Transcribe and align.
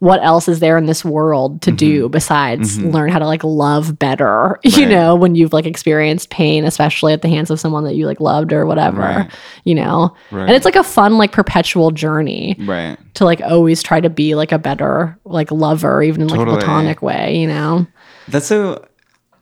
what 0.00 0.22
else 0.24 0.48
is 0.48 0.60
there 0.60 0.76
in 0.76 0.86
this 0.86 1.04
world 1.04 1.62
to 1.62 1.70
do 1.70 2.08
besides 2.08 2.78
learn 2.80 3.10
how 3.10 3.18
to 3.18 3.26
like 3.26 3.44
love 3.44 3.98
better 3.98 4.58
you 4.64 4.70
Mm-hmm. 4.72 4.90
Know 4.90 5.14
when 5.14 5.34
you've 5.34 5.52
like 5.52 5.66
experienced 5.66 6.30
pain 6.30 6.64
especially 6.64 7.12
at 7.12 7.22
the 7.22 7.28
hands 7.28 7.50
of 7.50 7.60
someone 7.60 7.84
that 7.84 7.94
you 7.94 8.06
like 8.06 8.18
loved 8.20 8.52
or 8.52 8.66
whatever 8.66 9.00
Right. 9.00 9.30
you 9.64 9.74
know 9.74 10.14
Right. 10.30 10.42
and 10.46 10.50
it's 10.52 10.64
like 10.64 10.76
a 10.76 10.82
fun 10.82 11.16
like 11.18 11.32
perpetual 11.32 11.90
journey 11.90 12.56
Right. 12.58 12.96
to 13.14 13.24
like 13.24 13.40
always 13.42 13.82
try 13.82 14.00
to 14.00 14.10
be 14.10 14.34
like 14.34 14.52
a 14.52 14.58
better 14.58 15.18
like 15.24 15.50
lover 15.52 16.02
even 16.02 16.22
in 16.22 16.28
like 16.28 16.38
Totally. 16.38 16.56
a 16.56 16.60
platonic 16.60 17.02
way 17.02 17.36
you 17.36 17.46
know 17.46 17.86
That's 18.28 18.46
so. 18.46 18.84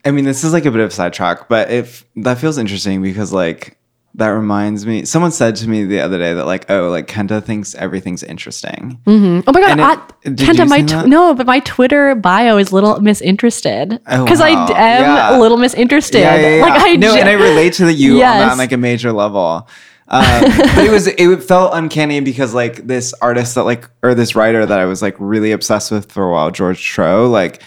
I 0.05 0.11
mean, 0.11 0.23
this 0.23 0.45
is 0.45 0.53
like 0.53 0.65
a 0.65 0.71
bit 0.71 0.79
of 0.79 0.87
a 0.91 0.93
sidetrack, 0.93 1.49
but 1.49 1.69
if 1.71 2.05
that 2.15 2.37
feels 2.37 2.57
interesting 2.57 3.01
because 3.01 3.33
like 3.33 3.77
that 4.15 4.29
reminds 4.29 4.85
me. 4.85 5.05
Someone 5.05 5.31
said 5.31 5.55
to 5.57 5.69
me 5.69 5.85
the 5.85 5.99
other 6.01 6.17
day 6.17 6.33
that 6.33 6.45
like, 6.45 6.69
oh, 6.69 6.89
like 6.89 7.07
Kenta 7.07 7.43
thinks 7.43 7.75
everything's 7.75 8.23
interesting. 8.23 8.99
Mm-hmm. 9.05 9.47
oh 9.47 9.51
my 9.53 9.61
god 9.61 9.79
it- 9.79 9.83
I, 9.83 10.29
Kenta, 10.31 10.67
my 10.67 10.81
that? 10.81 11.07
no 11.07 11.33
but 11.33 11.45
my 11.45 11.59
twitter 11.61 12.13
bio 12.15 12.57
is 12.57 12.73
little 12.73 12.99
misinterested 12.99 13.99
Oh, 14.07 14.23
because 14.25 14.39
wow. 14.39 14.45
i 14.45 14.49
am 14.49 15.03
Yeah. 15.03 15.37
a 15.37 15.39
little 15.39 15.57
misinterested 15.57 16.21
Yeah, 16.21 16.35
yeah, 16.35 16.55
yeah. 16.57 16.61
like 16.63 16.81
i 16.81 16.95
no, 16.95 17.13
ge- 17.15 17.19
and 17.19 17.29
I 17.29 17.33
relate 17.33 17.73
to 17.73 17.85
the 17.85 17.93
you 17.93 18.13
on, 18.15 18.19
that 18.19 18.51
on 18.51 18.57
like 18.57 18.71
a 18.71 18.77
major 18.77 19.11
level. 19.11 19.67
Um, 20.11 20.41
but 20.41 20.85
it 20.85 20.89
was 20.89 21.05
it 21.05 21.43
felt 21.43 21.71
uncanny 21.75 22.19
because 22.19 22.51
like 22.51 22.87
this 22.87 23.13
artist 23.21 23.53
that 23.53 23.61
like 23.65 23.87
or 24.01 24.15
this 24.15 24.35
writer 24.35 24.65
that 24.65 24.79
I 24.79 24.85
was 24.85 25.03
like 25.03 25.15
really 25.19 25.51
obsessed 25.51 25.91
with 25.91 26.11
for 26.11 26.27
a 26.27 26.31
while, 26.31 26.49
George 26.49 26.83
Tro, 26.83 27.29
like 27.29 27.61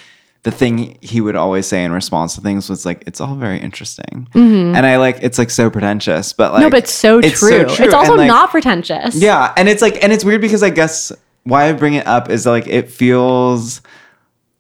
the 0.45 0.51
thing 0.51 0.99
he 1.01 1.21
would 1.21 1.37
always 1.37 1.67
say 1.67 1.85
in 1.85 1.93
response 1.93 2.35
to 2.35 2.41
things 2.41 2.69
was 2.69 2.85
like, 2.85 3.05
"It's 3.07 3.21
all 3.21 3.37
very 3.37 3.59
interesting," 3.61 4.27
and 4.35 4.85
I 4.87 4.97
like 4.97 5.19
it's 5.23 5.39
like 5.39 5.51
so 5.51 5.71
pretentious, 5.71 6.33
but 6.33 6.53
like 6.53 6.61
Mm-hmm. 6.63 6.63
no 6.65 6.71
but 6.71 6.79
it's 6.85 6.93
so 6.93 7.21
true 7.21 7.85
it's, 7.85 7.95
also 7.95 8.17
like, 8.17 8.27
not 8.27 8.51
pretentious 8.51 9.15
yeah, 9.15 9.53
and 9.57 9.69
it's 9.69 9.83
like, 9.83 10.03
and 10.03 10.13
it's 10.13 10.25
weird 10.25 10.41
because 10.41 10.63
I 10.63 10.71
guess 10.71 11.13
why 11.45 11.69
I 11.69 11.73
bring 11.73 11.95
it 11.95 12.07
up 12.07 12.29
is 12.31 12.45
like 12.47 12.67
it 12.67 12.91
feels 12.91 13.83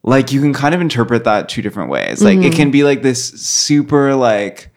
like 0.04 0.32
you 0.32 0.40
can 0.40 0.52
kind 0.52 0.74
of 0.74 0.80
interpret 0.80 1.24
that 1.24 1.48
two 1.48 1.62
different 1.62 1.90
ways. 1.90 2.22
Like 2.22 2.38
Mm-hmm. 2.38 2.46
it 2.46 2.54
can 2.54 2.70
be 2.70 2.82
like 2.84 3.02
this 3.02 3.24
super 3.24 4.14
like 4.14 4.71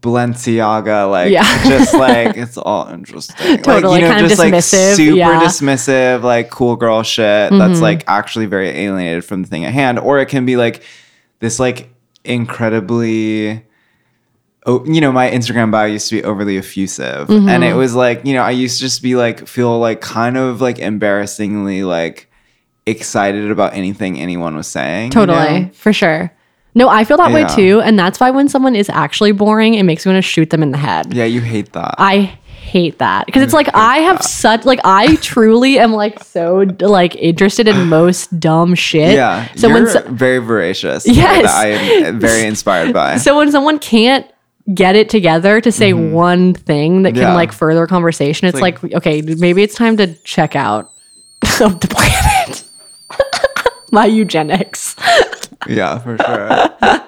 Balenciaga, 0.00 1.10
like 1.10 1.30
Yeah. 1.30 1.42
just 1.68 1.94
like 1.94 2.36
it's 2.36 2.56
all 2.56 2.88
interesting. 2.88 3.62
Totally, 3.62 4.00
kind 4.00 4.24
of 4.24 4.30
just 4.30 4.40
dismissive, 4.40 4.88
like 4.88 4.96
super 4.96 5.16
yeah. 5.16 5.42
dismissive, 5.42 6.22
like 6.22 6.50
cool 6.50 6.76
girl 6.76 7.02
shit 7.02 7.50
that's 7.50 7.74
mm-hmm. 7.74 7.82
like 7.82 8.04
actually 8.06 8.46
very 8.46 8.68
alienated 8.68 9.24
from 9.24 9.42
the 9.42 9.48
thing 9.48 9.64
at 9.64 9.72
hand. 9.72 9.98
Or 9.98 10.18
it 10.18 10.26
can 10.26 10.46
be 10.46 10.56
like 10.56 10.82
this 11.40 11.60
like 11.60 11.90
incredibly 12.24 13.64
oh, 14.66 14.84
you 14.84 15.00
know, 15.00 15.12
my 15.12 15.30
Instagram 15.30 15.70
bio 15.70 15.86
used 15.86 16.08
to 16.10 16.16
be 16.16 16.24
overly 16.24 16.58
effusive. 16.58 17.30
And 17.30 17.64
it 17.64 17.68
mm-hmm. 17.68 17.78
was 17.78 17.94
like, 17.94 18.24
you 18.26 18.34
know, 18.34 18.42
I 18.42 18.50
used 18.50 18.76
to 18.76 18.84
just 18.84 19.02
be 19.02 19.16
like, 19.16 19.46
feel 19.46 19.78
like 19.78 20.00
kind 20.00 20.36
of 20.36 20.60
like 20.60 20.78
embarrassingly 20.78 21.82
like 21.82 22.30
excited 22.86 23.50
about 23.50 23.74
anything 23.74 24.18
anyone 24.18 24.56
was 24.56 24.66
saying. 24.66 25.06
you 25.06 25.10
Totally, 25.10 25.60
know? 25.60 25.70
for 25.72 25.92
sure. 25.92 26.32
No, 26.74 26.88
I 26.88 27.04
feel 27.04 27.16
that 27.16 27.32
way 27.32 27.40
Yeah. 27.42 27.46
too. 27.48 27.80
And 27.82 27.98
that's 27.98 28.20
why 28.20 28.30
when 28.30 28.48
someone 28.48 28.76
is 28.76 28.88
actually 28.88 29.32
boring, 29.32 29.74
it 29.74 29.82
makes 29.82 30.06
me 30.06 30.12
want 30.12 30.22
to 30.24 30.28
shoot 30.28 30.50
them 30.50 30.62
in 30.62 30.70
the 30.70 30.78
head. 30.78 31.12
Yeah, 31.12 31.24
you 31.24 31.40
hate 31.40 31.72
that. 31.72 31.96
I 31.98 32.38
hate 32.62 32.98
that 32.98 33.26
because 33.26 33.42
it's 33.42 33.52
like 33.54 33.68
I 33.74 33.98
have 33.98 34.22
such 34.22 34.64
like 34.64 34.78
I 34.84 35.16
truly 35.22 35.80
am 35.80 35.92
like 35.92 36.22
so 36.22 36.66
like 36.80 37.16
interested 37.16 37.66
in 37.66 37.88
most 37.88 38.38
dumb 38.38 38.74
shit. 38.76 39.14
yeah. 39.14 39.48
So 39.56 39.66
you're 39.68 39.82
when 39.82 39.88
so, 39.88 40.02
very 40.12 40.38
voracious. 40.38 41.06
Yes. 41.08 41.42
That 41.46 41.54
I 41.54 41.66
am 42.06 42.20
very 42.20 42.46
inspired 42.46 42.92
by. 42.92 43.16
so 43.26 43.36
when 43.36 43.50
someone 43.50 43.80
can't 43.80 44.24
get 44.72 44.94
it 44.94 45.08
together 45.08 45.60
to 45.60 45.72
say 45.72 45.92
one 45.94 46.54
thing 46.54 47.02
that 47.02 47.14
can 47.14 47.22
Mm-hmm. 47.22 47.30
Yeah. 47.30 47.34
like 47.34 47.50
further 47.50 47.88
conversation, 47.88 48.46
it's 48.46 48.60
like- 48.60 48.80
like, 48.84 48.94
okay, 48.94 49.20
maybe 49.22 49.64
it's 49.64 49.74
time 49.74 49.96
to 49.96 50.14
check 50.22 50.54
out 50.54 50.92
of 51.60 51.80
the 51.80 51.88
planet. 51.88 52.62
My 53.90 54.04
eugenics. 54.06 54.94
Yeah, 55.66 55.98
for 55.98 56.16
sure. 56.18 56.96